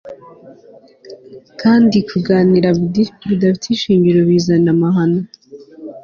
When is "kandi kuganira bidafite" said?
1.61-3.65